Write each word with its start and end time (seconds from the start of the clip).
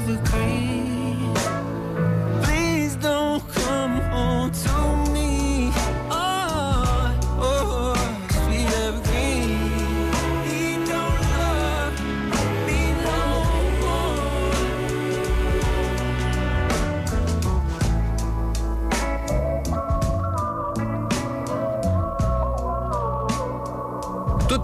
never 0.00 0.16
crazy. 0.24 0.77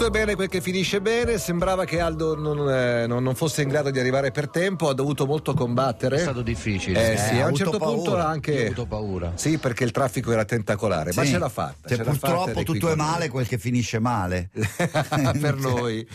Tutto 0.05 0.17
è 0.19 0.21
bene 0.21 0.35
quel 0.35 0.49
che 0.49 0.61
finisce 0.61 1.01
bene. 1.01 1.39
Sembrava 1.39 1.87
che 1.87 1.99
Aldo 1.99 2.37
non, 2.37 2.69
eh, 2.71 3.07
non- 3.07 3.23
non 3.23 3.35
fosse 3.35 3.63
in 3.63 3.71
grado 3.71 3.91
di 3.91 3.99
arrivare 3.99 4.33
per 4.33 4.51
tempo, 4.51 4.91
ha 4.91 4.93
dovuto 4.93 5.25
molto 5.25 5.55
combattere. 5.55 6.17
È 6.17 6.21
stato 6.21 6.43
difficile. 6.43 7.15
Eh, 7.15 7.17
sì, 7.17 7.37
ha 7.41 7.47
a 7.47 7.49
un 7.49 7.55
certo 7.55 7.79
paura. 7.79 7.95
punto 7.95 8.11
Io 8.11 8.17
ho 8.17 8.27
anche. 8.27 8.65
avuto 8.67 8.85
paura. 8.85 9.33
Sì, 9.37 9.57
perché 9.57 9.85
il 9.85 9.93
traffico 9.93 10.31
era 10.31 10.45
tentacolare, 10.45 11.13
ma 11.15 11.25
Sì. 11.25 11.31
ce 11.31 11.39
l'ha 11.39 11.49
fatta. 11.49 11.89
Cioè, 11.89 11.97
ce 11.97 12.05
fatta 12.05 12.19
purtroppo 12.19 12.53
qui 12.53 12.65
tutto 12.65 12.93
è 12.93 12.95
male 12.97 13.31
quel 13.31 13.49
che 13.49 13.57
finisce 13.57 13.99
male. 13.99 14.51
per 15.41 15.57
noi. 15.57 16.07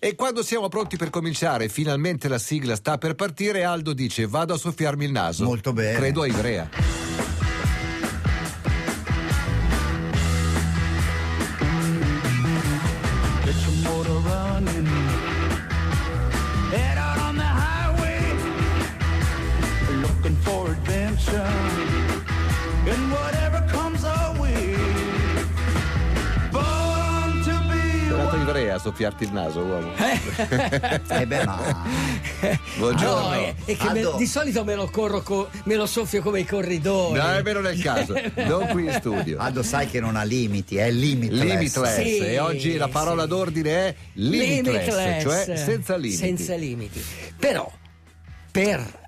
E 0.00 0.14
quando 0.16 0.42
siamo 0.42 0.66
pronti 0.68 0.96
per 0.96 1.10
cominciare, 1.10 1.68
finalmente 1.68 2.26
la 2.26 2.38
sigla 2.38 2.74
sta 2.74 2.98
per 2.98 3.14
partire, 3.14 3.62
Aldo 3.62 3.92
dice 3.92 4.26
vado 4.26 4.54
a 4.54 4.58
soffiarmi 4.58 5.04
il 5.04 5.12
naso. 5.12 5.44
Molto 5.44 5.72
bene. 5.72 5.96
Credo 5.96 6.22
a 6.22 6.26
Ivrea. 6.26 6.68
A 21.36 21.76
Ivrea 28.56 28.76
a 28.76 28.78
soffiarti 28.78 29.24
il 29.24 29.32
naso, 29.32 29.60
uomo. 29.60 29.92
Eh 29.96 31.26
beh, 31.26 31.44
ma 31.44 31.84
Buongiorno. 32.78 33.28
No, 33.28 33.54
è, 33.64 33.76
che 33.76 33.90
me- 33.92 34.16
di 34.16 34.26
solito 34.26 34.64
me 34.64 34.74
lo 34.74 34.88
corro 34.88 35.22
co- 35.22 35.48
me 35.64 35.74
lo 35.74 35.86
soffio 35.86 36.22
come 36.22 36.40
i 36.40 36.44
corridoi. 36.44 37.18
No, 37.18 37.32
è 37.32 37.42
vero 37.42 37.60
nel 37.60 37.80
caso, 37.80 38.14
non 38.46 38.68
qui 38.68 38.84
in 38.84 38.92
studio. 38.92 39.38
Aldo 39.38 39.62
sai 39.62 39.88
che 39.88 40.00
non 40.00 40.16
ha 40.16 40.22
limiti, 40.22 40.76
è 40.76 40.90
limitless. 40.90 41.42
Limitless. 41.44 41.94
Sì, 41.96 42.18
e 42.18 42.38
oggi 42.38 42.76
la 42.76 42.88
parola 42.88 43.22
sì. 43.22 43.28
d'ordine 43.28 43.70
è 43.70 43.94
limitless, 44.14 44.86
Limitless, 44.86 45.22
cioè 45.22 45.56
senza 45.56 45.96
limiti. 45.96 46.16
Senza 46.16 46.54
limiti. 46.54 47.04
Però, 47.38 47.70
per 48.50 49.04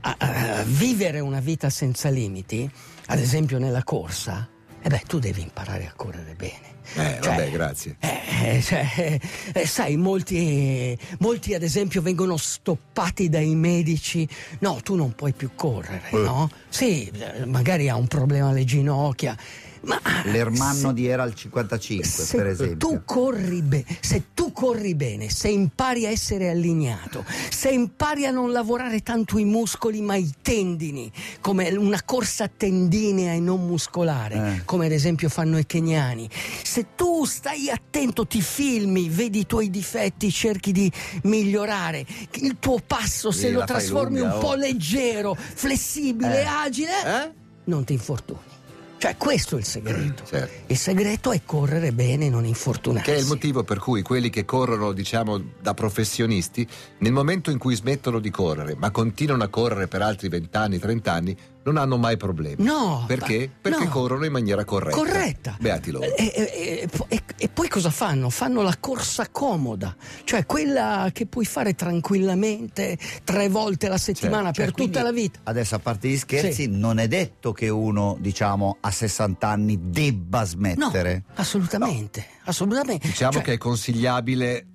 a- 0.00 0.16
a- 0.18 0.62
vivere 0.64 1.20
una 1.20 1.40
vita 1.40 1.70
senza 1.70 2.08
limiti, 2.08 2.68
ad 3.06 3.18
esempio 3.18 3.58
nella 3.58 3.84
corsa, 3.84 4.48
eh 4.80 4.88
beh, 4.88 5.02
tu 5.06 5.18
devi 5.18 5.40
imparare 5.42 5.86
a 5.86 5.92
correre 5.94 6.34
bene. 6.34 6.76
Eh, 6.94 7.18
Cioè, 7.20 7.34
vabbè, 7.36 7.50
grazie. 7.50 7.96
eh, 8.00 8.62
cioè, 8.62 9.18
eh, 9.52 9.66
sai, 9.66 9.96
molti, 9.96 10.96
molti 11.18 11.52
ad 11.52 11.62
esempio 11.62 12.00
vengono 12.00 12.38
stoppati 12.38 13.28
dai 13.28 13.54
medici. 13.54 14.26
No, 14.60 14.80
tu 14.82 14.94
non 14.94 15.14
puoi 15.14 15.32
più 15.34 15.50
correre, 15.54 16.08
no? 16.12 16.48
Sì, 16.70 17.06
eh, 17.10 17.44
magari 17.44 17.90
ha 17.90 17.96
un 17.96 18.06
problema 18.06 18.48
alle 18.48 18.64
ginocchia. 18.64 19.36
Ma 19.82 20.00
L'ermanno 20.24 20.92
di 20.92 21.06
era 21.06 21.22
al 21.22 21.34
55, 21.34 22.04
se 22.04 22.36
per 22.36 22.46
esempio. 22.48 22.76
tu 22.88 23.02
corri 23.04 23.62
bene, 23.62 23.84
se 24.00 24.24
tu 24.34 24.52
corri 24.52 24.94
bene, 24.94 25.30
se 25.30 25.48
impari 25.48 26.04
a 26.06 26.10
essere 26.10 26.50
allineato, 26.50 27.24
se 27.50 27.70
impari 27.70 28.26
a 28.26 28.30
non 28.30 28.50
lavorare 28.52 29.00
tanto 29.02 29.38
i 29.38 29.44
muscoli 29.44 30.00
ma 30.00 30.16
i 30.16 30.30
tendini, 30.42 31.10
come 31.40 31.70
una 31.70 32.02
corsa 32.04 32.48
tendinea 32.48 33.32
e 33.32 33.40
non 33.40 33.66
muscolare, 33.66 34.34
Eh. 34.56 34.64
come 34.64 34.86
ad 34.86 34.92
esempio 34.92 35.28
fanno 35.28 35.58
i 35.58 35.66
keniani, 35.66 36.28
se 36.62 36.88
tu 36.96 37.24
stai 37.24 37.70
attento, 37.70 38.26
ti 38.26 38.40
filmi, 38.42 39.08
vedi 39.08 39.40
i 39.40 39.46
tuoi 39.46 39.70
difetti, 39.70 40.30
cerchi 40.32 40.72
di 40.72 40.90
migliorare, 41.22 42.04
il 42.40 42.56
tuo 42.58 42.80
passo 42.84 43.30
se 43.30 43.46
Sì, 43.48 43.52
lo 43.52 43.64
trasformi 43.64 44.18
lunga, 44.18 44.34
un 44.34 44.40
po' 44.40 44.48
oh. 44.48 44.54
leggero, 44.56 45.34
flessibile, 45.34 46.40
Eh. 46.42 46.44
agile, 46.46 46.90
Eh? 47.24 47.30
non 47.64 47.84
ti 47.84 47.92
infortuni. 47.92 48.56
Cioè 48.98 49.16
questo 49.16 49.54
è 49.54 49.60
il 49.60 49.64
segreto. 49.64 50.24
Certo. 50.24 50.72
Il 50.72 50.76
segreto 50.76 51.30
è 51.30 51.40
correre 51.44 51.92
bene 51.92 52.26
e 52.26 52.30
non 52.30 52.44
infortunarsi. 52.44 53.08
Che 53.08 53.16
è 53.16 53.20
il 53.20 53.26
motivo 53.26 53.62
per 53.62 53.78
cui 53.78 54.02
quelli 54.02 54.28
che 54.28 54.44
corrono, 54.44 54.92
diciamo, 54.92 55.40
da 55.60 55.72
professionisti, 55.72 56.66
nel 56.98 57.12
momento 57.12 57.52
in 57.52 57.58
cui 57.58 57.76
smettono 57.76 58.18
di 58.18 58.30
correre, 58.30 58.74
ma 58.76 58.90
continuano 58.90 59.44
a 59.44 59.48
correre 59.48 59.86
per 59.86 60.02
altri 60.02 60.28
20 60.28 60.56
anni, 60.56 60.78
30 60.80 61.12
anni, 61.12 61.36
non 61.68 61.76
hanno 61.76 61.96
mai 61.98 62.16
problemi. 62.16 62.64
No, 62.64 63.04
Perché? 63.06 63.50
Perché 63.60 63.84
no. 63.84 63.90
corrono 63.90 64.24
in 64.24 64.32
maniera 64.32 64.64
corretta. 64.64 64.96
Corretta. 64.96 65.56
Beati 65.60 65.90
loro. 65.90 66.04
E, 66.16 66.32
e- 66.34 66.88
e- 67.08 67.22
e- 67.36 67.48
poi 67.48 67.68
cosa 67.68 67.90
fanno? 67.90 68.30
Fanno 68.30 68.62
la 68.62 68.74
corsa 68.80 69.28
comoda, 69.30 69.94
cioè 70.24 70.46
quella 70.46 71.10
che 71.12 71.26
puoi 71.26 71.44
fare 71.44 71.74
tranquillamente 71.74 72.96
tre 73.24 73.48
volte 73.48 73.86
alla 73.86 73.98
settimana 73.98 74.50
Cioè, 74.50 74.64
per 74.66 74.74
tutta 74.74 75.02
la 75.02 75.12
vita. 75.12 75.40
Adesso, 75.44 75.74
a 75.74 75.78
parte 75.78 76.08
gli 76.08 76.16
scherzi, 76.16 76.62
Sì. 76.62 76.66
non 76.68 76.98
è 76.98 77.06
detto 77.08 77.52
che 77.52 77.68
uno, 77.68 78.16
diciamo, 78.20 78.78
a 78.80 78.90
60 78.90 79.48
anni 79.48 79.78
debba 79.90 80.40
No, 80.40 80.44
smettere. 80.46 81.24
assolutamente, 81.34 82.24
assolutamente. 82.44 83.06
Diciamo 83.08 83.32
Cioè, 83.32 83.42
che 83.42 83.52
è 83.54 83.58
consigliabile 83.58 84.66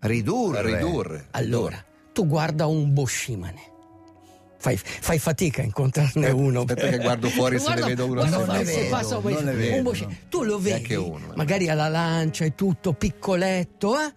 Ridurre. 0.00 0.76
ridurre. 0.76 1.28
Allora, 1.32 1.82
tu 2.12 2.26
guarda 2.26 2.66
un 2.66 2.92
boschimane. 2.92 3.72
Fai, 4.64 4.78
fai 4.78 5.18
fatica 5.18 5.60
a 5.60 5.64
incontrarne 5.66 6.28
Eh, 6.28 6.30
uno. 6.30 6.60
aspetta 6.60 6.88
che 6.88 6.96
guardo 6.98 7.28
fuori 7.28 7.58
se 7.58 7.68
ne 7.68 7.74
Guarda- 7.74 7.86
vedo 7.86 8.06
uno 8.06 8.24
Non 8.24 8.46
ne 8.48 8.64
vedo, 8.64 8.88
passa 8.88 9.18
non 9.20 9.44
ne 9.44 9.52
vedo. 9.52 9.76
Un 9.76 9.82
boschimane. 9.82 10.18
Tu 10.30 10.42
lo 10.42 10.58
vedi, 10.58 10.94
uno, 10.94 11.32
magari 11.34 11.68
alla 11.68 11.88
lancia 11.88 12.46
e 12.46 12.54
tutto, 12.54 12.94
piccoletto, 12.94 13.98
eh? 14.00 14.12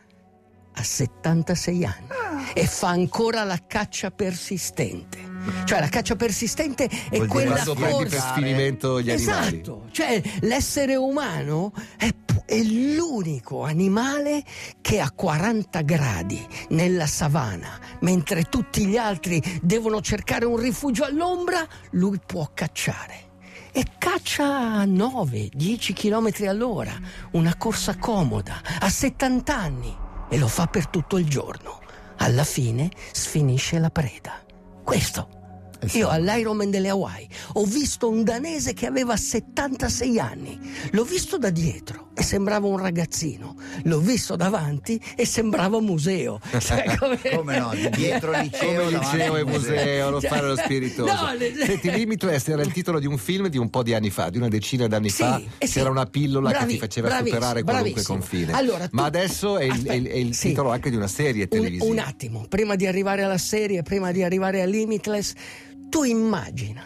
a 0.79 0.83
76 0.83 1.83
anni 1.83 2.07
e 2.53 2.65
fa 2.65 2.87
ancora 2.89 3.43
la 3.43 3.59
caccia 3.67 4.09
persistente. 4.11 5.17
Cioè 5.65 5.79
la 5.81 5.89
caccia 5.89 6.15
persistente 6.15 6.85
è 7.09 7.15
Vuol 7.17 7.27
quella 7.27 7.51
Quando 7.53 7.73
prendi 7.75 8.03
per 8.03 8.09
corsa. 8.11 8.31
sfinimento 8.31 9.01
gli 9.01 9.11
animali. 9.11 9.55
Esatto, 9.59 9.85
cioè 9.91 10.21
l'essere 10.41 10.95
umano 10.95 11.73
è, 11.97 12.09
è 12.47 12.63
l'unico 12.63 13.65
animale 13.65 14.41
che 14.79 15.01
a 15.01 15.11
40 15.11 15.81
gradi 15.81 16.47
nella 16.69 17.05
savana, 17.05 17.77
mentre 17.99 18.43
tutti 18.43 18.85
gli 18.85 18.95
altri 18.95 19.43
devono 19.61 19.99
cercare 19.99 20.45
un 20.45 20.55
rifugio 20.55 21.03
all'ombra, 21.03 21.67
lui 21.91 22.19
può 22.25 22.49
cacciare. 22.53 23.25
E 23.73 23.85
caccia 23.97 24.45
a 24.45 24.85
9-10 24.85 25.93
km 25.93 26.47
all'ora, 26.47 26.97
una 27.31 27.55
corsa 27.57 27.97
comoda, 27.97 28.61
a 28.79 28.89
70 28.89 29.55
anni, 29.55 29.95
e 30.29 30.37
lo 30.37 30.47
fa 30.47 30.67
per 30.67 30.87
tutto 30.87 31.17
il 31.17 31.27
giorno. 31.27 31.81
Alla 32.19 32.45
fine 32.45 32.89
sfinisce 33.11 33.77
la 33.77 33.89
preda. 33.89 34.41
Questo 34.83 35.36
io 35.93 36.07
all'Ironman 36.09 36.69
delle 36.69 36.89
Hawaii 36.89 37.27
ho 37.53 37.65
visto 37.65 38.09
un 38.09 38.23
danese 38.23 38.73
che 38.73 38.85
aveva 38.85 39.15
76 39.15 40.19
anni. 40.19 40.59
L'ho 40.91 41.03
visto 41.03 41.37
da 41.37 41.49
dietro 41.49 42.09
e 42.15 42.23
sembrava 42.23 42.67
un 42.67 42.77
ragazzino. 42.77 43.55
L'ho 43.83 43.99
visto 43.99 44.35
davanti 44.35 44.99
e 45.15 45.25
sembrava 45.25 45.79
museo. 45.79 46.39
Cioè, 46.59 46.95
come... 46.97 47.19
Come 47.35 47.59
no, 47.59 47.71
di 47.73 47.89
dietro 47.89 48.31
il 48.33 48.39
liceo. 48.43 48.83
Come 48.87 48.97
liceo 48.99 49.37
e 49.37 49.43
museo, 49.45 50.09
lo 50.09 50.19
Cioè, 50.21 50.29
fare 50.29 50.47
lo 50.47 50.55
spiritoso. 50.57 51.13
no, 51.13 51.33
le- 51.33 51.53
Senti, 51.65 51.91
Limitless 51.91 52.47
era 52.47 52.61
il 52.61 52.71
titolo 52.73 52.99
di 52.99 53.05
un 53.07 53.17
film 53.17 53.47
di 53.47 53.57
un 53.57 53.69
po' 53.69 53.83
di 53.83 53.93
anni 53.93 54.09
fa, 54.09 54.29
di 54.29 54.37
una 54.37 54.47
decina 54.49 54.87
d'anni 54.87 55.09
Sì, 55.09 55.21
fa. 55.23 55.41
eh 55.57 55.67
sì. 55.67 55.73
C'era 55.73 55.89
una 55.89 56.05
pillola 56.05 56.49
che 56.51 56.57
Bravi- 56.57 56.73
ti 56.73 56.79
faceva 56.79 57.07
bravissimo, 57.07 57.35
superare 57.35 57.63
qualunque 57.63 57.91
bravissimo. 57.91 58.17
confine. 58.17 58.51
Allora, 58.53 58.87
tu- 58.87 58.95
Ma 58.95 59.05
adesso 59.05 59.57
è 59.57 59.63
il, 59.65 59.71
Aspetta, 59.71 59.91
è 59.93 59.95
il- 59.95 60.07
è 60.07 60.15
il 60.15 60.33
sì. 60.35 60.47
titolo 60.49 60.71
anche 60.71 60.89
di 60.89 60.95
una 60.95 61.07
serie 61.07 61.43
Un, 61.43 61.49
televisiva. 61.49 61.85
un 61.91 61.99
attimo, 61.99 62.45
prima 62.49 62.75
di 62.75 62.85
arrivare 62.87 63.23
alla 63.23 63.37
serie, 63.37 63.83
prima 63.83 64.11
di 64.11 64.23
arrivare 64.23 64.61
a 64.61 64.65
Limitless, 64.65 65.33
tu 65.89 66.03
immagina 66.03 66.83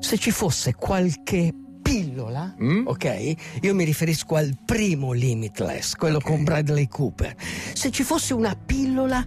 se 0.00 0.18
ci 0.18 0.30
fosse 0.30 0.74
qualche 0.74 1.52
pillola, 1.82 2.54
Mm? 2.62 2.86
ok? 2.86 3.34
Io 3.62 3.74
mi 3.74 3.84
riferisco 3.84 4.36
al 4.36 4.56
primo 4.64 5.12
Limitless, 5.12 5.94
quello 5.94 6.20
con 6.20 6.44
Bradley 6.44 6.86
Cooper. 6.86 7.34
Se 7.72 7.90
ci 7.90 8.02
fosse 8.04 8.32
una 8.32 8.54
pillola 8.54 9.24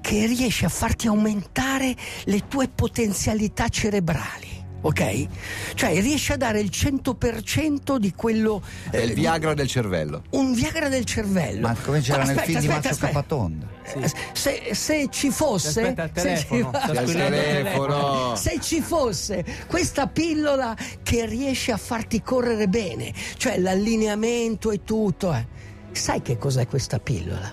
che 0.00 0.26
riesce 0.26 0.64
a 0.64 0.70
farti 0.70 1.08
aumentare 1.08 1.94
le 2.24 2.46
tue 2.48 2.68
potenzialità 2.68 3.68
cerebrali. 3.68 4.55
Ok? 4.86 5.26
Cioè 5.74 6.00
riesce 6.00 6.34
a 6.34 6.36
dare 6.36 6.60
il 6.60 6.70
100% 6.72 7.96
di 7.96 8.12
quello. 8.14 8.62
È 8.88 8.98
il 8.98 9.10
eh, 9.10 9.14
Viagra 9.14 9.52
del 9.52 9.66
cervello. 9.66 10.22
un 10.30 10.52
Viagra 10.54 10.88
del 10.88 11.04
cervello. 11.04 11.66
Ma 11.66 11.74
come 11.84 12.00
c'era 12.00 12.18
nel 12.22 12.38
Aspetta, 12.38 12.44
film 12.46 12.60
di 12.60 12.66
aspetta, 12.66 12.76
Macio 12.76 12.88
aspetta. 12.90 13.06
Capatonda? 13.12 13.66
Eh, 13.82 14.10
Se, 14.32 14.68
se 14.74 15.08
ci 15.10 15.30
fosse 15.30 15.80
Aspetta 15.80 16.04
il 16.04 16.10
se 16.14 16.46
telefono, 16.46 16.72
ci- 17.06 17.30
telefono. 17.30 18.36
se 18.36 18.58
ci 18.60 18.80
fosse 18.80 19.44
questa 19.66 20.06
pillola 20.06 20.76
che 21.02 21.26
riesce 21.26 21.72
a 21.72 21.76
farti 21.76 22.22
correre 22.22 22.68
bene, 22.68 23.12
cioè 23.36 23.58
l'allineamento 23.58 24.70
e 24.70 24.84
tutto, 24.84 25.32
eh. 25.34 25.46
sai 25.92 26.22
che 26.22 26.38
cos'è 26.38 26.66
questa 26.68 26.98
pillola? 27.00 27.52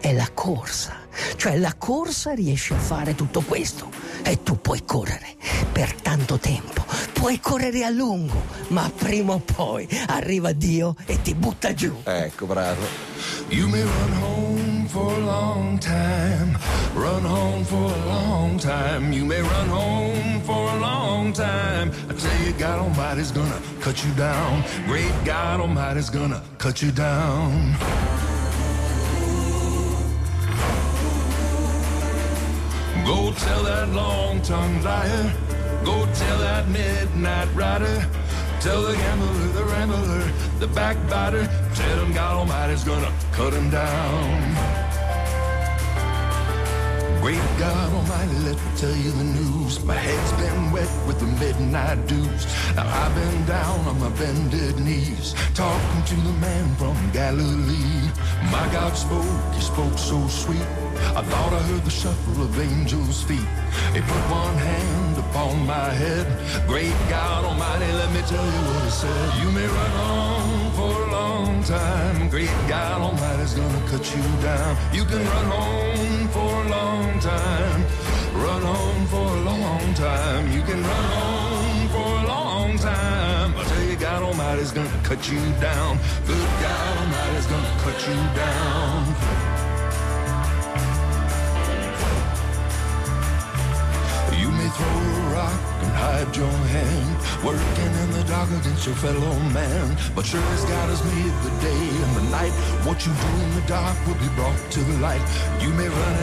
È 0.00 0.12
la 0.12 0.28
corsa. 0.34 1.01
Cioè 1.36 1.56
la 1.58 1.74
corsa 1.76 2.32
riesce 2.32 2.74
a 2.74 2.78
fare 2.78 3.14
tutto 3.14 3.40
questo 3.40 3.90
e 4.22 4.42
tu 4.42 4.60
puoi 4.60 4.84
correre 4.84 5.36
per 5.72 5.92
tanto 5.94 6.38
tempo, 6.38 6.84
puoi 7.12 7.40
correre 7.40 7.84
a 7.84 7.90
lungo, 7.90 8.42
ma 8.68 8.90
prima 8.94 9.32
o 9.32 9.38
poi 9.38 9.88
arriva 10.08 10.52
Dio 10.52 10.94
e 11.06 11.20
ti 11.22 11.34
butta 11.34 11.74
giù. 11.74 12.00
Ecco, 12.04 12.46
bravo. 12.46 12.82
You 13.48 13.68
may 13.68 13.82
run 13.82 14.22
home 14.22 14.86
for 14.88 15.12
a 15.12 15.18
long 15.18 15.78
time, 15.78 16.58
run 16.94 17.24
home 17.24 17.64
for 17.64 17.92
a 17.92 18.04
long 18.06 18.58
time. 18.60 19.12
You 19.12 19.24
may 19.24 19.40
run 19.40 19.68
home 19.68 20.40
for 20.44 20.70
a 20.70 20.78
long 20.78 21.32
time. 21.32 21.90
I 22.08 22.14
tell 22.14 22.42
you, 22.44 22.52
God 22.58 22.78
Almighty's 22.78 23.32
gonna 23.32 23.60
cut 23.80 24.02
you 24.04 24.12
down. 24.14 24.62
Great 24.86 25.12
God 25.24 25.60
Almighty's 25.60 26.10
gonna 26.10 26.42
cut 26.58 26.82
you 26.82 26.92
down. 26.92 27.76
Go 33.04 33.32
tell 33.32 33.62
that 33.64 33.88
long-tongued 33.88 34.84
liar. 34.84 35.32
Go 35.84 36.06
tell 36.14 36.38
that 36.38 36.68
midnight 36.68 37.48
rider. 37.54 38.06
Tell 38.60 38.82
the 38.82 38.94
gambler, 38.94 39.48
the 39.58 39.64
rambler, 39.64 40.32
the 40.60 40.68
backbiter. 40.68 41.44
Tell 41.74 41.98
him 42.04 42.12
God 42.12 42.36
Almighty's 42.38 42.84
gonna 42.84 43.12
cut 43.32 43.52
him 43.52 43.70
down. 43.70 44.41
Great 47.22 47.38
God 47.56 47.92
Almighty, 47.92 48.36
let 48.40 48.56
me 48.56 48.70
tell 48.76 48.96
you 48.96 49.12
the 49.12 49.22
news. 49.22 49.84
My 49.84 49.94
head's 49.94 50.32
been 50.42 50.72
wet 50.72 50.90
with 51.06 51.20
the 51.20 51.26
midnight 51.38 52.04
dews. 52.08 52.42
Now 52.74 52.82
I've 52.84 53.14
been 53.14 53.46
down 53.46 53.78
on 53.86 54.00
my 54.00 54.08
bended 54.18 54.80
knees, 54.80 55.32
talking 55.54 56.02
to 56.02 56.16
the 56.16 56.32
man 56.42 56.74
from 56.74 56.96
Galilee. 57.12 58.10
My 58.50 58.66
God 58.72 58.96
spoke, 58.96 59.54
he 59.54 59.60
spoke 59.60 59.96
so 59.98 60.26
sweet. 60.26 60.66
I 61.14 61.22
thought 61.22 61.52
I 61.52 61.62
heard 61.70 61.84
the 61.84 61.90
shuffle 61.90 62.42
of 62.42 62.58
angels' 62.58 63.22
feet. 63.22 63.50
He 63.94 64.00
put 64.00 64.22
one 64.42 64.56
hand 64.56 65.18
upon 65.18 65.64
my 65.64 65.90
head. 65.90 66.26
Great 66.66 66.96
God 67.08 67.44
Almighty, 67.44 67.86
let 68.02 68.10
me 68.12 68.22
tell 68.22 68.44
you 68.44 68.62
what 68.66 68.82
he 68.82 68.90
said. 68.90 69.44
You 69.44 69.50
may 69.52 69.68
run 69.68 69.92
on 70.10 70.72
for 70.72 70.90
a 70.90 71.12
long 71.12 71.62
time. 71.62 72.28
Great 72.30 72.56
God 72.66 73.00
Almighty's 73.00 73.54
gonna 73.54 73.88
cut 73.88 74.04
you 74.10 74.24
down. 74.42 74.76
You 74.92 75.04
can 75.04 75.24
run 75.24 75.48
long 75.50 76.28
time. 77.22 77.84
Run 78.34 78.62
on 78.64 79.06
for 79.06 79.28
a 79.36 79.40
long 79.42 79.94
time. 79.94 80.50
You 80.50 80.62
can 80.62 80.82
run 80.82 81.06
on 81.22 81.88
for 81.94 82.10
a 82.18 82.26
long 82.26 82.76
time. 82.78 83.54
I 83.56 83.62
tell 83.62 83.84
you, 83.84 83.96
God 83.96 84.22
Almighty's 84.24 84.72
gonna 84.72 85.00
cut 85.04 85.30
you 85.30 85.38
down. 85.60 85.98
Good 86.26 86.48
God 86.66 86.98
Almighty's 86.98 87.46
gonna 87.46 87.74
cut 87.84 87.98
you 88.08 88.18
down. 88.34 88.98
You 94.42 94.50
may 94.50 94.68
throw 94.76 94.98
a 95.14 95.34
rock 95.38 95.60
and 95.82 95.92
hide 96.02 96.36
your 96.36 96.56
hand, 96.74 97.14
working 97.44 97.92
in 98.02 98.10
the 98.18 98.24
dark 98.24 98.50
against 98.50 98.84
your 98.86 98.96
fellow 98.96 99.34
man. 99.54 99.96
But 100.16 100.26
sure 100.26 100.42
as 100.56 100.64
God 100.64 100.88
has 100.90 101.02
made 101.14 101.34
the 101.46 101.54
day 101.62 101.84
and 102.02 102.12
the 102.18 102.26
night, 102.34 102.54
what 102.86 102.98
you 103.06 103.12
do 103.12 103.30
in 103.44 103.54
the 103.54 103.66
dark 103.68 103.96
will 104.06 104.18
be 104.18 104.30
brought 104.34 104.58
to 104.74 104.80
the 104.80 104.98
light. 104.98 105.22
You 105.62 105.70
may 105.78 105.86
run 105.86 106.16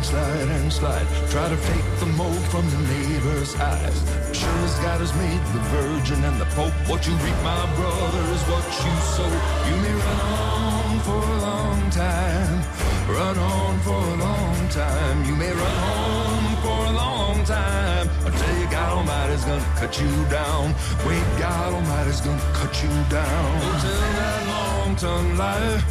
and 0.00 0.06
slide 0.06 0.48
and 0.48 0.72
slide, 0.72 1.06
try 1.28 1.46
to 1.46 1.56
fake 1.56 1.84
the 2.00 2.06
mold 2.16 2.42
from 2.48 2.64
your 2.70 2.80
neighbor's 2.88 3.54
eyes. 3.56 3.98
Sure 4.32 4.60
as 4.64 4.78
God 4.80 4.98
has 5.00 5.12
made 5.14 5.42
the 5.52 5.60
Virgin 5.76 6.24
and 6.24 6.40
the 6.40 6.46
Pope, 6.56 6.72
what 6.88 7.06
you 7.06 7.12
reap, 7.20 7.36
my 7.44 7.66
brother, 7.76 8.24
is 8.32 8.42
what 8.48 8.64
you 8.80 8.94
sow. 9.12 9.28
You 9.68 9.76
may 9.84 9.92
run 9.92 10.20
on 10.40 11.00
for 11.04 11.20
a 11.20 11.38
long 11.44 11.90
time, 11.90 12.64
run 13.12 13.36
on 13.36 13.78
for 13.80 14.00
a 14.00 14.16
long 14.16 14.68
time. 14.70 15.24
You 15.28 15.36
may 15.36 15.52
run 15.52 15.76
on 15.92 16.56
for 16.64 16.80
a 16.86 16.92
long 16.96 17.44
time. 17.44 18.08
Tell 18.40 18.56
you, 18.58 18.70
God 18.70 18.90
Almighty's 18.96 19.44
gonna 19.44 19.74
cut 19.76 20.00
you 20.00 20.08
down. 20.30 20.74
Wait, 21.04 21.24
God 21.36 21.74
Almighty's 21.74 22.22
gonna 22.22 22.52
cut 22.54 22.72
you 22.82 22.88
down. 23.12 23.48
Go 23.60 23.70
tell 23.84 24.00
that 24.16 24.40
long-tongued 24.48 25.36
liar. 25.36 25.82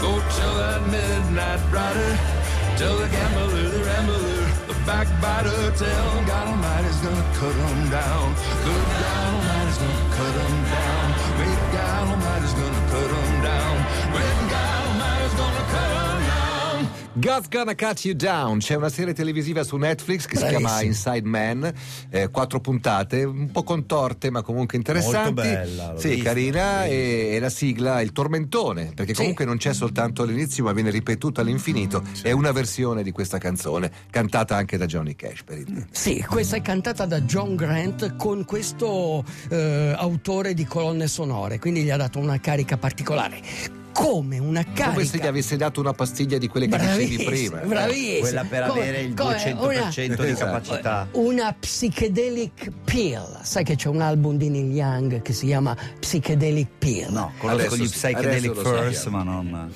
Go 0.00 0.12
tell 0.38 0.54
that 0.64 0.80
midnight 0.88 1.60
rider. 1.70 2.39
Tell 2.80 2.96
the 2.96 3.08
gambler, 3.08 3.68
the 3.68 3.84
rambler, 3.84 4.48
the 4.66 4.74
backbiter. 4.86 5.70
Tell 5.76 6.24
God 6.24 6.48
Almighty's 6.48 6.96
gonna 7.04 7.26
cut 7.36 7.54
him 7.54 7.90
down. 7.90 8.34
Good 8.64 8.86
God 9.04 9.34
Almighty's 9.34 9.76
gonna 9.76 10.16
cut 10.16 10.34
him 10.40 10.56
down. 10.64 11.06
Great 11.36 11.60
God 11.76 12.08
Almighty's 12.08 12.54
gonna 12.54 12.82
cut 12.88 13.10
him 13.18 13.42
down. 13.42 13.76
Great 14.16 14.40
God 14.48 14.86
Almighty's 14.88 15.34
gonna 15.34 15.64
cut 15.68 15.90
him 15.90 15.94
down. 15.94 15.99
God's 17.20 17.48
Gonna 17.48 17.74
Cut 17.74 18.04
You 18.04 18.14
Down, 18.14 18.58
c'è 18.60 18.76
una 18.76 18.88
serie 18.88 19.12
televisiva 19.12 19.62
su 19.62 19.76
Netflix 19.76 20.24
che 20.24 20.36
si 20.38 20.46
chiama 20.46 20.68
Bravissimo. 20.78 20.90
Inside 20.90 21.28
Man, 21.28 21.72
eh, 22.08 22.28
quattro 22.30 22.60
puntate, 22.60 23.24
un 23.24 23.50
po' 23.50 23.62
contorte 23.62 24.30
ma 24.30 24.40
comunque 24.40 24.78
interessanti. 24.78 25.16
Molto 25.16 25.32
bella, 25.32 25.94
Sì, 25.98 26.08
vista, 26.08 26.24
carina 26.24 26.84
e, 26.86 27.30
e 27.32 27.38
la 27.38 27.50
sigla 27.50 28.00
è 28.00 28.02
il 28.02 28.12
tormentone, 28.12 28.92
perché 28.94 29.12
Sì. 29.12 29.20
comunque 29.20 29.44
non 29.44 29.58
c'è 29.58 29.74
soltanto 29.74 30.22
all'inizio 30.22 30.64
ma 30.64 30.72
viene 30.72 30.90
ripetuta 30.90 31.42
all'infinito. 31.42 32.02
È 32.22 32.32
una 32.32 32.52
versione 32.52 33.02
di 33.02 33.10
questa 33.12 33.36
canzone, 33.38 33.90
cantata 34.10 34.56
anche 34.56 34.78
da 34.78 34.86
Johnny 34.86 35.14
Cash 35.14 35.42
per 35.44 35.58
il 35.58 35.86
Sì, 35.90 36.24
questa 36.26 36.56
è 36.56 36.62
cantata 36.62 37.04
da 37.04 37.20
John 37.20 37.54
Grant 37.54 38.16
con 38.16 38.44
questo 38.46 39.22
eh, 39.50 39.92
autore 39.94 40.54
di 40.54 40.64
colonne 40.64 41.06
sonore, 41.06 41.58
quindi 41.58 41.82
gli 41.82 41.90
ha 41.90 41.96
dato 41.98 42.18
una 42.18 42.40
carica 42.40 42.78
particolare. 42.78 43.78
Come 43.92 44.38
una 44.38 44.62
carica. 44.62 44.90
Come 44.92 45.04
se 45.04 45.18
gli 45.18 45.26
avessi 45.26 45.56
dato 45.56 45.80
una 45.80 45.92
pastiglia 45.92 46.38
di 46.38 46.48
quelle 46.48 46.68
che 46.68 46.78
dicevi 46.78 47.16
Bravissimo, 47.16 47.30
prima. 47.30 47.60
eh. 47.62 47.66
bravissimo. 47.66 48.20
Quella 48.20 48.44
per 48.44 48.66
Come- 48.68 48.80
avere 48.80 49.00
il 49.00 49.14
come 49.14 49.36
200% 49.36 50.22
di 50.24 50.30
Esatto. 50.30 50.44
capacità. 50.44 51.08
Una 51.12 51.52
psychedelic 51.58 52.70
pill. 52.84 53.40
Sai 53.42 53.64
che 53.64 53.76
c'è 53.76 53.88
un 53.88 54.00
album 54.00 54.36
di 54.36 54.48
Neil 54.48 54.70
Young 54.72 55.22
che 55.22 55.32
si 55.32 55.46
chiama 55.46 55.76
Psychedelic 55.98 56.68
Pill? 56.78 57.10
No, 57.12 57.32
conosco 57.38 57.60
Adesso 57.66 57.76
gli 57.76 57.88
psychedelic 57.88 58.60
first, 58.60 59.08
ma 59.08 59.22
non. 59.22 59.70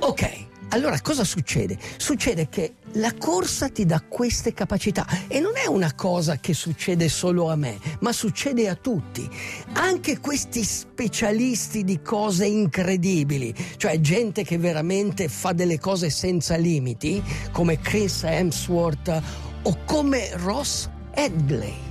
Ok, 0.00 0.46
allora 0.70 1.00
cosa 1.00 1.24
succede? 1.24 1.78
Succede 1.96 2.48
che 2.48 2.74
la 2.92 3.14
corsa 3.18 3.68
ti 3.68 3.86
dà 3.86 4.02
queste 4.06 4.52
capacità 4.52 5.06
e 5.26 5.40
non 5.40 5.52
è 5.56 5.66
una 5.66 5.94
cosa 5.94 6.38
che 6.38 6.52
succede 6.52 7.08
solo 7.08 7.50
a 7.50 7.56
me, 7.56 7.78
ma 8.00 8.12
succede 8.12 8.68
a 8.68 8.74
tutti. 8.74 9.28
Anche 9.74 10.20
questi 10.20 10.64
specialisti 10.64 11.84
di 11.84 12.02
cose 12.02 12.46
incredibili, 12.46 13.54
cioè 13.76 14.00
gente 14.00 14.44
che 14.44 14.58
veramente 14.58 15.28
fa 15.28 15.52
delle 15.52 15.78
cose 15.78 16.10
senza 16.10 16.56
limiti, 16.56 17.22
come 17.50 17.80
Chris 17.80 18.24
Hemsworth 18.24 19.22
o 19.62 19.78
come 19.84 20.30
Ross 20.34 20.88
Edgley. 21.12 21.87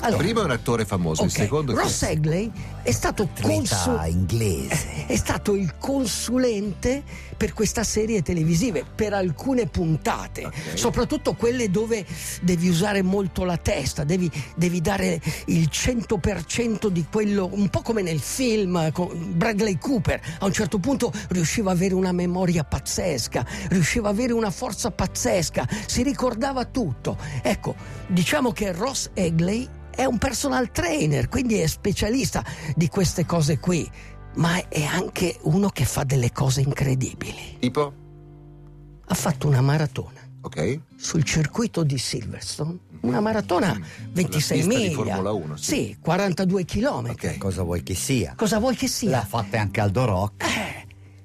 Allora, 0.00 0.22
Primo 0.22 0.40
è 0.42 0.44
un 0.44 0.50
attore 0.50 0.84
famoso, 0.84 1.22
il 1.22 1.28
ok, 1.28 1.36
secondo 1.36 1.72
è 1.72 1.74
Ross 1.76 2.02
Edgley 2.02 2.50
è 2.82 2.90
stato 2.92 3.28
consul- 3.40 4.06
inglese. 4.06 5.06
è 5.06 5.16
stato 5.16 5.54
il 5.54 5.74
consulente 5.78 7.02
per 7.36 7.52
questa 7.52 7.84
serie 7.84 8.22
televisive, 8.22 8.84
per 8.94 9.12
alcune 9.12 9.66
puntate, 9.66 10.44
Ok. 10.46 10.54
soprattutto 10.74 11.34
quelle 11.34 11.70
dove 11.70 12.04
devi 12.42 12.68
usare 12.68 13.02
molto 13.02 13.44
la 13.44 13.56
testa, 13.56 14.04
devi, 14.04 14.30
devi 14.56 14.80
dare 14.80 15.20
il 15.46 15.68
100% 15.70 16.88
di 16.88 17.06
quello, 17.10 17.48
un 17.52 17.68
po' 17.68 17.80
come 17.80 18.02
nel 18.02 18.20
film 18.20 18.92
con 18.92 19.08
Bradley 19.36 19.78
Cooper, 19.78 20.20
a 20.40 20.44
un 20.44 20.52
certo 20.52 20.78
punto 20.78 21.12
riusciva 21.28 21.70
a 21.70 21.74
avere 21.74 21.94
una 21.94 22.12
memoria 22.12 22.64
pazzesca, 22.64 23.46
riusciva 23.68 24.08
a 24.08 24.10
avere 24.10 24.32
una 24.32 24.50
forza 24.50 24.90
pazzesca, 24.90 25.66
si 25.86 26.02
ricordava 26.02 26.64
tutto. 26.66 27.16
Ecco, 27.42 27.74
diciamo 28.06 28.52
che 28.52 28.72
Ross 28.72 29.10
Egley 29.24 29.68
è 29.94 30.04
un 30.04 30.18
personal 30.18 30.70
trainer, 30.70 31.28
quindi 31.28 31.56
è 31.58 31.66
specialista 31.66 32.44
di 32.74 32.88
queste 32.88 33.26
cose 33.26 33.58
qui, 33.58 33.88
ma 34.36 34.68
è 34.68 34.84
anche 34.84 35.36
uno 35.42 35.68
che 35.68 35.84
fa 35.84 36.04
delle 36.04 36.32
cose 36.32 36.60
incredibili. 36.62 37.56
Tipo? 37.58 37.92
Ha 39.06 39.14
fatto 39.14 39.46
una 39.48 39.60
maratona 39.60 40.18
Ok? 40.42 40.80
sul 40.96 41.22
circuito 41.24 41.82
di 41.82 41.98
Silverstone, 41.98 42.78
una 43.02 43.20
maratona 43.20 43.78
26 44.12 44.28
pista 44.28 44.54
di 44.54 44.62
miglia. 44.66 44.94
Formula 44.94 45.32
1, 45.32 45.56
sì. 45.56 45.64
sì, 45.64 45.96
42 46.00 46.64
km. 46.64 47.08
Ok. 47.10 47.36
Cosa 47.38 47.62
vuoi 47.62 47.82
che 47.82 47.94
sia? 47.94 48.34
Cosa 48.36 48.58
vuoi 48.58 48.76
che 48.76 48.86
sia? 48.88 49.10
L'ha 49.10 49.24
fatta 49.26 49.60
anche 49.60 49.80
Aldo 49.80 50.04
Rock. 50.06 50.44
Eh, 50.44 50.69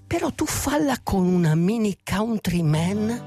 però 0.08 0.32
tu 0.32 0.46
falla 0.46 0.98
con 1.04 1.26
una 1.26 1.56
mini 1.56 1.98
countryman. 2.04 3.24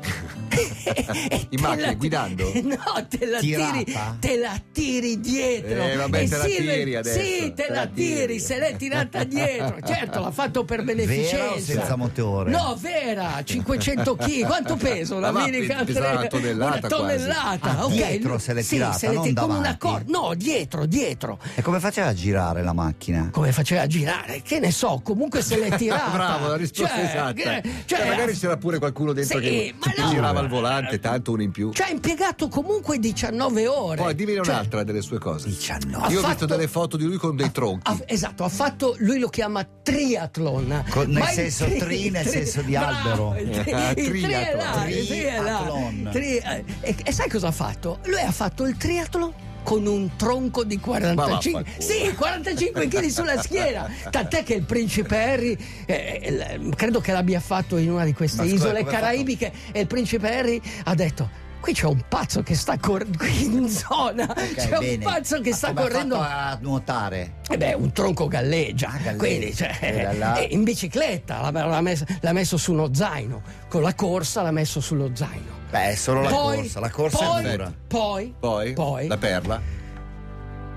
In 1.51 1.61
macchina, 1.61 1.95
guidando? 1.95 2.51
No, 2.69 3.07
te 3.09 3.27
la 3.27 3.39
tiri, 3.39 3.85
te 4.19 4.37
la 4.39 4.61
tiri 4.73 5.21
dietro. 5.21 5.83
Eh, 5.83 5.97
vabbè, 5.97 6.21
E 6.23 6.29
te 6.29 6.37
la 6.37 6.45
Silver- 6.45 6.75
tiri 6.77 6.95
adesso, 6.97 7.21
Sì, 7.21 7.53
te, 7.55 7.67
la 7.71 7.87
tiri, 7.87 8.41
se 8.41 8.59
l'è 8.59 8.77
tirata 8.77 9.25
dietro. 9.25 9.77
Certo, 9.87 10.21
l'ha 10.21 10.31
fatto 10.31 10.65
per 10.65 10.83
beneficenza. 10.85 11.61
Senza 11.61 11.97
motore? 11.97 12.51
No, 12.51 12.77
vera, 12.81 13.43
500 13.43 14.17
kg. 14.17 14.45
Quanto 14.47 14.77
peso 14.77 15.17
una 15.17 15.31
va, 15.31 15.45
mini 15.45 15.67
countryman? 15.67 16.17
una 16.17 16.27
tonnellata 16.27 16.79
Una 16.79 16.89
tonnellata. 16.89 17.79
Ah, 17.79 17.85
ok. 17.85 17.93
dietro 17.93 18.39
se 18.39 18.53
l'è 18.55 18.63
Sì, 18.63 18.75
tirata, 18.77 18.99
se 18.99 19.09
l'è 19.09 19.15
non 19.15 19.23
tirata 19.25 19.45
una 19.47 19.55
davanti. 19.59 19.79
corda. 19.79 20.05
No, 20.19 20.35
dietro, 20.35 20.87
dietro. 20.87 21.39
E 21.55 21.63
come 21.63 21.81
faceva 21.81 22.09
a 22.09 22.15
girare 22.15 22.63
la 22.63 22.73
macchina? 22.73 23.29
Come 23.33 23.53
faceva 23.53 23.83
a 23.83 23.87
girare? 23.87 24.43
Che 24.43 24.59
ne 24.59 24.71
so, 24.71 25.01
comunque 25.03 25.43
se 25.43 25.59
l'è 25.59 25.77
tirata. 25.77 26.11
Bravo, 26.11 26.47
la 26.49 26.57
risposta 26.57 26.67
Cioè, 26.71 26.91
esatta. 27.05 27.33
che- 27.33 27.63
Cioè, 27.87 27.99
cioè, 27.99 28.09
magari 28.09 28.33
c'era 28.37 28.57
pure 28.57 28.79
qualcuno 28.79 29.13
dentro 29.13 29.39
Sì, 29.39 29.45
che, 29.45 29.75
no. 29.97 30.09
girava 30.11 30.41
il 30.41 30.49
volante, 30.49 30.99
tanto 31.01 31.33
uno 31.33 31.43
in 31.43 31.51
più. 31.51 31.73
Cioè, 31.73 31.89
ha 31.89 31.91
impiegato 31.91 32.49
comunque 32.49 32.99
19 32.99 33.67
ore. 33.67 34.03
Poi 34.03 34.15
dimmi 34.15 34.35
Cioè, 34.35 34.47
un'altra 34.49 34.83
delle 34.85 35.01
sue 35.03 35.19
cose. 35.19 35.49
19. 35.49 36.05
Ha 36.07 36.11
Io 36.11 36.19
ho 36.19 36.21
fatto- 36.21 36.29
visto 36.29 36.47
delle 36.47 36.69
foto 36.69 36.97
di 36.97 37.05
lui 37.05 37.17
con 37.17 37.37
dei 37.37 37.51
tronchi. 37.53 37.91
ha- 37.91 37.99
esatto, 38.07 38.45
ha 38.45 38.49
fatto, 38.49 38.95
lui 38.99 39.19
lo 39.19 39.29
chiama 39.29 39.67
triathlon. 39.83 40.85
Con- 40.91 41.11
nel 41.11 41.25
senso 41.25 41.67
tri, 41.79 42.11
nel 42.11 42.27
senso 42.27 42.63
di 42.63 42.73
bravo, 42.73 43.31
albero. 43.33 43.37
Il, 43.39 43.63
tri, 43.63 43.73
Ah, 43.79 43.89
il 43.91 43.95
tri 43.95 45.07
tri. 45.07 45.19
Triathlon. 45.19 46.09
Tri- 46.13 46.37
eh, 46.39 46.65
e, 46.81 46.97
e 47.05 47.13
sai 47.13 47.29
cosa 47.29 47.49
ha 47.49 47.53
fatto? 47.53 47.99
Lui 48.05 48.21
ha 48.21 48.33
fatto 48.33 48.67
il 48.67 48.77
triathlon 48.77 49.33
con 49.69 49.87
un 49.87 50.17
tronco 50.17 50.65
di 50.65 50.79
45 50.79 51.63
vaffanculo. 51.63 51.65
sì 51.79 52.15
45 52.15 52.89
kg 52.89 53.07
sulla 53.09 53.43
schiena. 53.43 53.87
Tant'è 54.11 54.43
che 54.43 54.55
il 54.55 54.63
principe 54.65 55.17
Harry 55.23 55.57
eh, 55.85 56.57
l- 56.59 56.75
credo 56.75 57.01
che 57.01 57.13
l'abbia 57.13 57.39
fatto 57.41 57.77
in 57.77 57.91
una 57.91 58.05
di 58.05 58.15
queste 58.15 58.45
Ma 58.45 58.49
isole 58.51 58.85
caraibiche 58.85 59.53
e 59.71 59.81
il 59.81 59.87
principe 59.87 60.35
Harry 60.35 60.61
ha 60.85 60.95
detto 60.95 61.47
qui 61.61 61.73
c'è 61.73 61.87
un 61.87 62.03
pazzo 62.09 62.43
che 62.43 62.55
sta 62.55 62.79
correndo 62.79 63.19
qui 63.19 63.45
in 63.45 63.69
zona 63.69 64.25
Ok, 64.29 64.55
c'è 64.55 64.69
bene. 64.79 64.95
un 64.95 65.13
pazzo 65.13 65.41
che 65.41 65.51
Ma 65.51 65.57
sta 65.57 65.73
correndo 65.73 66.17
a 66.21 66.59
nuotare? 66.61 67.35
e 67.49 67.57
beh, 67.57 67.75
un 67.75 67.93
tronco 67.93 68.29
galleggia, 68.29 68.89
Ah, 68.89 68.99
galleggia. 68.99 69.17
quindi 69.19 69.55
cioè, 69.55 69.77
E 69.81 70.41
eh, 70.43 70.49
in 70.55 70.63
bicicletta 70.65 71.51
l'ha, 71.51 71.67
l'ha 71.67 71.81
messo, 71.81 72.05
l'ha 72.21 72.33
messo 72.33 72.57
su 72.57 72.73
uno 72.73 72.93
zaino, 72.95 73.43
con 73.69 73.83
la 73.83 73.95
corsa 73.95 74.43
l'ha 74.43 74.51
messo 74.53 74.81
sullo 74.81 75.11
zaino. 75.15 75.57
Beh, 75.71 75.91
è 75.91 75.95
solo 75.97 76.23
la 76.23 76.31
Poi- 76.31 76.57
corsa, 76.57 76.81
la 76.81 76.91
corsa 76.91 77.27
poi- 77.27 77.45
è 77.45 77.51
dura. 77.51 77.73
Poi, 77.87 78.35
Poi, 78.39 78.73
poi 78.73 79.07
la 79.07 79.17
perla. 79.19 79.61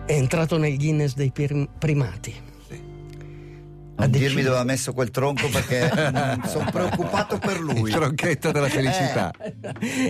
è 0.06 0.14
entrato 0.14 0.58
nel 0.58 0.76
Guinness 0.78 1.14
dei 1.14 1.32
primati. 1.32 2.50
Non 4.02 4.12
deciso- 4.12 4.28
dirmi 4.30 4.44
dove 4.44 4.58
ha 4.58 4.64
messo 4.64 4.94
quel 4.94 5.10
tronco 5.12 5.48
perché 5.50 5.90
sono 6.48 6.70
preoccupato 6.72 7.38
per 7.38 7.60
lui. 7.60 7.90
Il 7.90 7.96
tronchetto 7.96 8.52
della 8.52 8.70
felicità. 8.70 9.32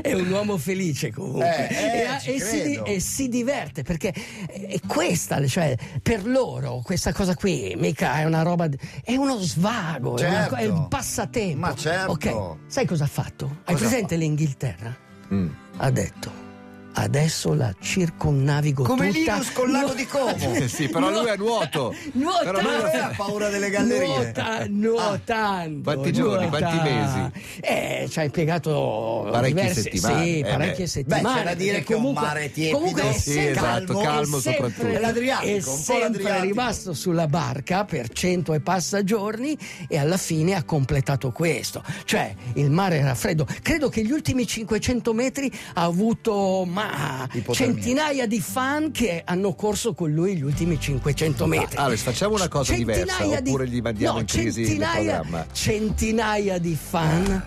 è 0.01 0.13
un 0.13 0.29
uomo 0.31 0.57
felice 0.57 1.12
comunque 1.12 1.67
Eh, 1.69 1.75
eh, 1.75 2.31
e, 2.31 2.36
e 2.36 2.39
si, 2.39 2.81
e 2.83 3.00
si 3.00 3.27
diverte 3.29 3.83
perché 3.83 4.13
è 4.48 4.79
questa, 4.88 5.45
cioè 5.48 5.75
per 6.01 6.25
loro 6.25 6.81
questa 6.83 7.12
cosa 7.13 7.36
qui 7.36 7.74
mica 7.77 8.19
è 8.19 8.24
una 8.25 8.41
roba, 8.41 8.67
è 9.03 9.15
uno 9.15 9.38
svago, 9.39 10.17
è, 10.17 10.27
una 10.27 10.39
Certo. 10.41 10.55
è 10.55 10.67
un 10.67 10.88
passatempo. 10.88 11.60
Ma 11.60 11.75
certo. 11.75 12.12
Ok, 12.12 12.57
sai 12.67 12.86
cosa 12.86 13.03
ha 13.03 13.07
fatto? 13.07 13.45
Hai 13.65 13.74
Cosa 13.75 13.88
presente 13.88 14.15
fa? 14.15 14.21
l'Inghilterra? 14.21 14.95
Mm. 15.33 15.48
Ha 15.77 15.89
detto. 15.91 16.50
Adesso 16.93 17.53
la 17.53 17.74
circonnavigo 17.79 18.83
Come 18.83 19.07
tutta. 19.12 19.33
Linus 19.33 19.51
col 19.53 19.71
lago 19.71 19.93
di 19.93 20.05
Como. 20.05 20.67
Sì, 20.67 20.89
però 20.89 21.10
lui 21.10 21.25
è 21.27 21.31
a 21.31 21.36
nuoto. 21.36 21.93
Nuota, 22.13 22.43
Però 22.51 22.62
lui 22.62 23.00
ha 23.00 23.13
paura 23.15 23.50
delle 23.50 23.69
gallerie. 23.69 24.07
Nuota, 24.07 24.65
nuotando. 24.67 25.81
Quanti 25.83 26.12
giorni, 26.12 26.48
nuota. 26.50 26.57
quanti 26.67 26.89
mesi? 26.89 27.31
Eh, 27.62 28.07
ci 28.10 28.19
ha 28.19 28.24
impiegato 28.24 29.27
Parecchie 29.31 29.53
diverse, 29.62 29.81
settimane, 29.81 30.24
Sì, 30.25 30.39
eh 30.39 30.43
parecchie 30.43 30.83
beh. 30.83 30.88
settimane. 30.89 31.21
Beh, 31.24 31.33
c'è 31.39 31.43
da 31.43 31.53
dire 31.55 31.83
che 31.83 31.93
è 31.93 31.95
un 31.95 32.01
comunque- 32.01 32.25
mare 32.27 32.51
tiepido. 32.51 32.77
Comunque 32.77 33.01
è 33.03 33.13
Sì, 33.13 33.31
sempre- 33.31 33.51
esatto, 33.51 34.00
è 34.00 34.03
calmo 34.03 34.39
sempre- 34.39 34.51
soprattutto. 34.69 34.98
È 34.98 35.00
l'Adriatico, 35.00 35.48
È 35.48 35.53
un 35.53 35.63
po' 35.63 35.71
sempre 35.71 36.01
l'Adriatico. 36.24 36.43
rimasto 36.43 36.93
sulla 36.93 37.27
barca 37.27 37.86
per 37.86 38.10
cento 38.10 38.53
e 38.53 38.60
passa 38.60 39.03
giorni 39.03 39.57
e 39.88 39.98
alla 39.98 40.17
fine 40.17 40.53
ha 40.55 40.63
completato 40.63 41.31
questo. 41.31 41.83
Cioè, 42.03 42.36
il 42.55 42.69
mare 42.69 42.98
era 42.98 43.15
freddo. 43.15 43.48
Credo 43.62 43.89
che 43.89 44.03
gli 44.03 44.12
ultimi 44.12 44.45
500 44.45 45.13
metri 45.13 45.51
ha 45.75 45.83
avuto 45.83 46.65
ma 46.85 47.53
centinaia 47.53 48.27
di 48.27 48.39
fan 48.39 48.91
che 48.91 49.21
hanno 49.25 49.53
corso 49.53 49.93
con 49.93 50.11
lui 50.11 50.38
gli 50.38 50.43
ultimi 50.43 50.79
500 50.79 51.45
metri. 51.45 51.77
Alex, 51.77 52.00
facciamo 52.01 52.35
una 52.35 52.47
cosa 52.47 52.73
diversa, 52.73 53.05
Centinaia 53.05 53.41
di- 53.41 53.50
oppure 53.50 53.67
gli 53.67 53.81
mandiamo 53.81 54.13
no, 54.15 54.19
in 54.19 54.25
crisi 54.25 54.61
il 54.61 54.67
centinaia, 54.67 55.19
programma. 55.19 55.45
centinaia 55.51 56.57
di 56.57 56.77
fan 56.79 57.45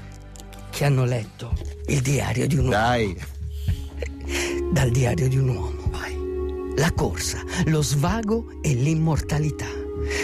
che 0.70 0.84
hanno 0.84 1.04
letto 1.04 1.52
il 1.86 2.00
diario 2.00 2.46
di 2.46 2.56
un 2.56 2.64
uomo 2.66 2.76
Dai, 2.76 3.16
dal 4.72 4.90
diario 4.90 5.28
di 5.28 5.36
un 5.36 5.48
uomo. 5.48 5.82
La 6.76 6.90
corsa, 6.90 7.40
lo 7.66 7.82
svago 7.82 8.46
e 8.60 8.74
l'immortalità. 8.74 9.68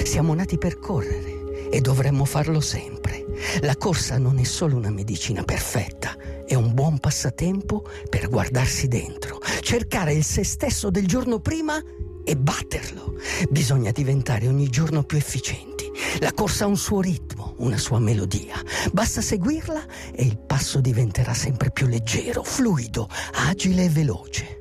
Siamo 0.05 0.35
nati 0.35 0.59
per 0.59 0.81
correre 0.81 1.69
e 1.71 1.81
dovremmo 1.81 2.25
farlo 2.25 2.61
sempre. 2.61 3.25
La 3.61 3.77
corsa 3.77 4.19
non 4.19 4.37
è 4.39 4.43
solo 4.43 4.77
una 4.77 4.91
medicina 4.91 5.45
perfetta, 5.45 6.17
è 6.45 6.55
un 6.55 6.75
buon 6.75 6.80
passatempo 6.99 7.89
per 8.09 8.29
guardarsi 8.29 8.89
dentro, 8.89 9.41
cercare 9.61 10.13
il 10.13 10.25
se 10.25 10.45
stesso 10.45 10.91
del 10.91 11.07
giorno 11.07 11.41
prima 11.41 11.83
e 12.25 12.37
batterlo. 12.37 13.15
Bisogna 13.51 13.91
diventare 13.91 14.49
ogni 14.49 14.69
giorno 14.69 15.03
più 15.03 15.19
efficienti. 15.19 15.91
La 16.21 16.33
corsa 16.33 16.65
ha 16.65 16.69
un 16.69 16.77
suo 16.77 17.01
ritmo, 17.01 17.55
una 17.59 17.79
sua 17.79 17.99
melodia. 17.99 18.57
Basta 18.93 19.21
seguirla 19.21 19.85
e 20.13 20.25
il 20.25 20.39
passo 20.39 20.81
diventerà 20.81 21.35
sempre 21.35 21.71
più 21.71 21.87
leggero, 21.87 22.43
fluido, 22.43 23.09
agile 23.33 23.85
e 23.85 23.89
veloce. 23.89 24.59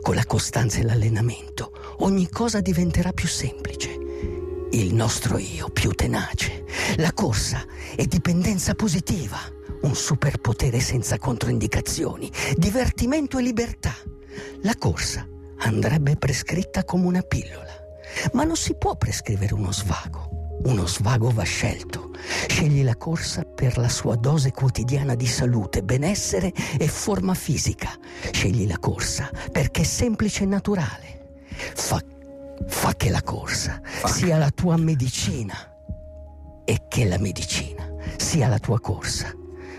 Con 0.00 0.14
la 0.14 0.26
costanza 0.26 0.78
e 0.78 0.84
l'allenamento 0.84 1.72
ogni 1.98 2.28
cosa 2.28 2.60
diventerà 2.60 3.12
più 3.12 3.26
semplice. 3.26 3.96
Il 4.70 4.94
nostro 4.94 5.38
io 5.38 5.68
più 5.70 5.92
tenace. 5.92 6.64
La 6.96 7.12
corsa 7.12 7.64
è 7.96 8.04
dipendenza 8.04 8.74
positiva, 8.74 9.38
un 9.82 9.94
superpotere 9.94 10.80
senza 10.80 11.18
controindicazioni, 11.18 12.30
divertimento 12.56 13.38
e 13.38 13.42
libertà. 13.42 13.94
La 14.62 14.74
corsa 14.76 15.26
andrebbe 15.58 16.16
prescritta 16.16 16.84
come 16.84 17.06
una 17.06 17.22
pillola, 17.22 17.72
ma 18.32 18.44
non 18.44 18.56
si 18.56 18.74
può 18.76 18.96
prescrivere 18.96 19.54
uno 19.54 19.72
svago. 19.72 20.28
Uno 20.64 20.86
svago 20.86 21.30
va 21.30 21.44
scelto. 21.44 22.10
Scegli 22.48 22.82
la 22.82 22.96
corsa 22.96 23.42
per 23.42 23.78
la 23.78 23.88
sua 23.88 24.16
dose 24.16 24.50
quotidiana 24.50 25.14
di 25.14 25.26
salute, 25.26 25.82
benessere 25.82 26.52
e 26.78 26.88
forma 26.88 27.34
fisica. 27.34 27.90
Scegli 28.32 28.66
la 28.66 28.78
corsa 28.78 29.30
perché 29.52 29.82
è 29.82 29.84
semplice 29.84 30.42
e 30.42 30.46
naturale. 30.46 31.36
Fa, 31.74 32.02
fa 32.66 32.94
che 32.96 33.08
la 33.08 33.22
corsa 33.22 33.80
sia 34.04 34.36
la 34.36 34.50
tua 34.50 34.76
medicina 34.76 35.54
e 36.64 36.86
che 36.88 37.04
la 37.04 37.18
medicina 37.18 37.88
sia 38.16 38.48
la 38.48 38.58
tua 38.58 38.80
corsa. 38.80 39.32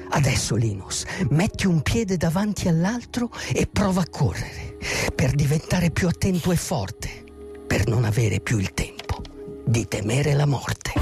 Adesso 0.09 0.55
Linus, 0.55 1.03
metti 1.29 1.67
un 1.67 1.81
piede 1.81 2.17
davanti 2.17 2.67
all'altro 2.67 3.29
e 3.53 3.67
prova 3.67 4.01
a 4.01 4.09
correre 4.09 4.77
per 5.13 5.31
diventare 5.31 5.91
più 5.91 6.07
attento 6.07 6.51
e 6.51 6.55
forte, 6.55 7.23
per 7.67 7.87
non 7.87 8.03
avere 8.03 8.39
più 8.39 8.57
il 8.57 8.73
tempo 8.73 9.21
di 9.65 9.87
temere 9.87 10.33
la 10.33 10.45
morte. 10.45 10.93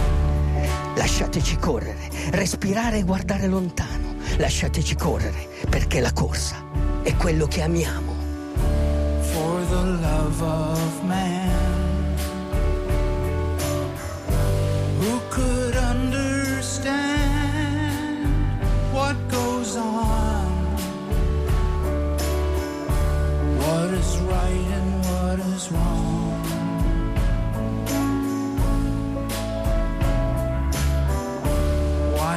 Lasciateci 0.95 1.57
correre, 1.57 2.09
respirare 2.31 2.97
e 2.97 3.03
guardare 3.03 3.47
lontano. 3.47 4.15
Lasciateci 4.37 4.95
correre 4.95 5.47
perché 5.69 5.99
la 5.99 6.11
corsa 6.11 6.63
è 7.03 7.15
quello 7.15 7.47
che 7.47 7.61
amiamo. 7.61 8.17
for 9.37 9.61
the 9.65 9.83
love 10.01 10.41
of 10.41 11.03
man. 11.03 11.46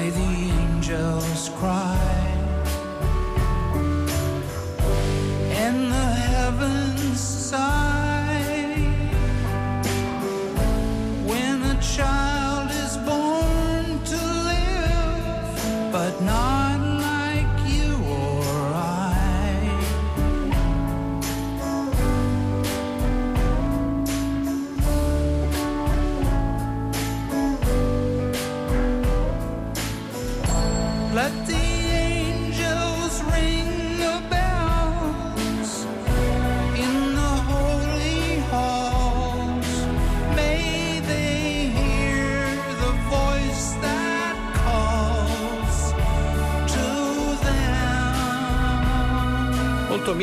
Why 0.01 0.09
the 0.11 0.21
angels 0.21 1.51
cry? 1.59 2.20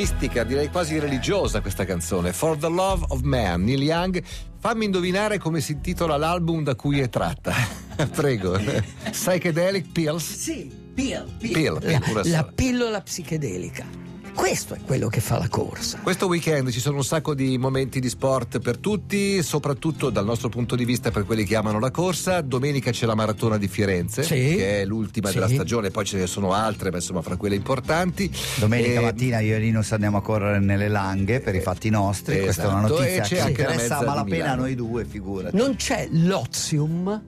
Mistica, 0.10 0.46
direi 0.46 0.70
quasi 0.70 1.00
religiosa 1.00 1.60
questa 1.60 1.84
canzone. 1.84 2.32
For 2.32 2.58
the 2.58 2.70
Love 2.70 3.08
of 3.10 3.22
Man, 3.24 3.64
Neil 3.64 3.84
Young. 3.84 4.24
Fammi 4.60 4.86
indovinare 4.86 5.38
come 5.38 5.60
si 5.60 5.74
intitola 5.74 6.16
l'album 6.16 6.64
da 6.64 6.76
cui 6.76 7.02
è 7.02 7.10
tratta. 7.10 7.54
Prego. 8.16 8.58
Psychedelic 9.12 9.92
pills? 9.92 10.24
Sì, 10.24 10.72
pill, 10.94 11.30
Pill, 11.38 11.80
pill, 11.80 12.14
la, 12.14 12.22
la 12.24 12.44
pillola 12.44 13.02
psichedelica. 13.02 14.07
Questo 14.48 14.76
è 14.76 14.80
quello 14.86 15.10
che 15.10 15.20
fa 15.20 15.38
la 15.38 15.50
corsa. 15.50 16.00
Questo 16.02 16.28
weekend 16.28 16.70
ci 16.70 16.80
sono 16.80 16.96
un 16.96 17.04
sacco 17.04 17.34
di 17.34 17.58
momenti 17.58 18.00
di 18.00 18.08
sport 18.08 18.60
per 18.60 18.78
tutti, 18.78 19.44
soprattutto 19.44 20.10
dal 20.10 20.24
nostro 20.24 20.48
punto 20.48 20.78
di 20.78 20.86
vista 20.86 21.12
per 21.12 21.26
quelli 21.26 21.44
che 21.44 21.58
amano 21.58 21.80
la 21.82 21.92
corsa. 21.92 22.40
Domenica 22.40 22.92
c'è 22.92 23.06
la 23.06 23.14
maratona 23.14 23.58
di 23.58 23.68
Firenze, 23.68 24.24
Sì. 24.24 24.56
che 24.56 24.82
è 24.82 24.86
l'ultima 24.86 25.28
Sì. 25.28 25.34
della 25.34 25.50
stagione, 25.50 25.90
poi 25.92 26.06
ce 26.06 26.18
ne 26.20 26.28
sono 26.28 26.54
altre, 26.54 26.92
ma 26.92 26.96
insomma 26.96 27.22
fra 27.22 27.36
quelle 27.36 27.56
importanti. 27.56 28.32
Domenica 28.56 29.02
E- 29.02 29.04
mattina 29.04 29.40
io 29.42 29.56
e 29.56 29.60
Linus 29.60 29.92
andiamo 29.92 30.16
a 30.18 30.22
correre 30.22 30.60
nelle 30.60 30.88
langhe 30.88 31.42
per 31.42 31.54
i 31.54 31.60
fatti 31.60 31.90
nostri. 31.90 32.40
Questa 32.40 32.64
è 32.64 32.68
una 32.68 32.86
Esatto, 32.86 33.00
notizia 33.02 33.24
che 33.48 33.50
interessa 33.50 33.98
a 33.98 34.06
malapena 34.06 34.52
a 34.54 34.56
noi 34.56 34.76
due, 34.76 35.04
figurati. 35.04 35.58
Non 35.58 35.76
c'è 35.76 36.08
l'ozium. 36.10 37.22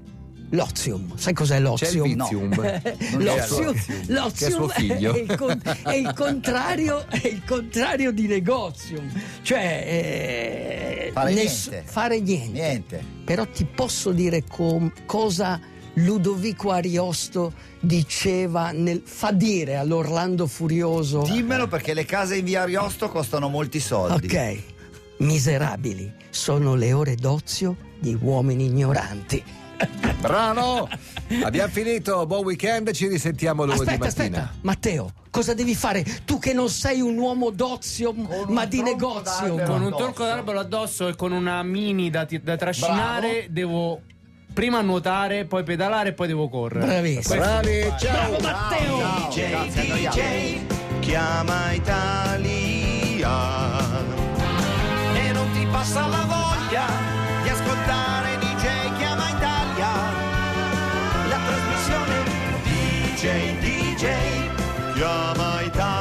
L'ozium, 0.52 1.16
sai 1.16 1.34
cos'è 1.34 1.60
l'ozium? 1.60 2.26
C'è 2.26 2.94
L'ozium, 3.18 3.76
l'ozium, 4.08 4.72
è. 4.72 5.14
È, 5.14 5.20
il 5.20 5.36
con- 5.36 5.62
è 5.84 5.94
il 5.94 6.14
contrario, 6.16 7.06
è 7.08 7.28
il 7.28 7.44
contrario 7.46 8.12
di 8.12 8.26
negozium, 8.26 9.08
cioè 9.44 9.84
eh, 9.88 11.12
Fare 11.14 11.34
ness- 11.34 11.70
niente. 11.70 11.92
fare 11.92 12.20
niente. 12.20 12.52
Niente. 12.60 13.04
Però 13.26 13.46
ti 13.46 13.66
posso 13.66 14.12
dire 14.12 14.44
com- 14.48 14.92
cosa 15.06 15.60
Ludovico 15.94 16.72
Ariosto 16.72 17.54
diceva 17.80 18.72
nel, 18.72 19.02
fa 19.06 19.32
dire 19.32 19.76
all'Orlando 19.76 20.48
Furioso. 20.48 21.22
Dimmelo 21.24 21.68
perché 21.68 21.94
le 21.94 22.06
case 22.06 22.38
in 22.38 22.46
via 22.46 22.64
Ariosto 22.64 23.10
costano 23.10 23.50
molti 23.50 23.80
soldi. 23.80 24.26
Ok, 24.26 24.58
miserabili, 25.18 26.12
sono 26.32 26.74
le 26.74 26.94
ore 26.94 27.16
d'ozio 27.16 27.76
di 28.00 28.18
uomini 28.20 28.66
ignoranti. 28.66 29.44
Bravo! 30.20 30.90
Abbiamo 31.44 31.72
finito, 31.72 32.26
buon 32.26 32.44
weekend, 32.44 32.92
ci 32.92 33.08
risentiamo 33.08 33.64
lunedì 33.64 33.82
Aspetta, 33.82 34.06
mattina. 34.06 34.38
aspetta, 34.40 34.60
Matteo, 34.62 35.12
cosa 35.30 35.54
devi 35.54 35.76
fare? 35.76 36.04
Tu 36.26 36.40
che 36.40 36.54
non 36.54 36.70
sei 36.70 37.00
un 37.02 37.18
uomo 37.18 37.52
d'ozio, 37.52 38.14
Con 38.14 38.46
ma 38.54 38.66
di 38.66 38.82
negozio. 38.82 39.56
Con 39.64 39.82
un 39.84 39.96
tronco 39.96 40.26
d'albero 40.26 40.60
addosso 40.60 41.08
e 41.08 41.16
con 41.16 41.32
una 41.32 41.64
mini 41.64 42.10
da, 42.10 42.28
da 42.42 42.58
trascinare 42.58 43.48
devo 43.50 44.02
prima 44.54 44.82
nuotare, 44.82 45.46
poi 45.46 45.64
pedalare 45.64 46.10
e 46.10 46.14
poi 46.14 46.28
devo 46.28 46.50
correre. 46.50 46.86
Bravissimo. 46.86 47.36
Bravi, 47.40 47.94
ciao! 48.00 48.30
Bravo 48.30 48.40
Matteo! 48.42 48.98
Ciao, 49.00 49.30
grazie, 49.30 49.82
annoiamo. 49.82 50.68
chiama 51.00 51.72
Italia 51.72 53.30
e 55.14 55.32
non 55.32 55.52
ti 55.54 55.66
passa 55.72 56.08
la 56.08 56.26
voglia 56.28 56.39
la 63.20 63.26
trasmissione 63.26 63.58
DJ 63.60 64.06
DJ 64.94 64.94
chiama 64.94 65.62
Italia 65.62 65.99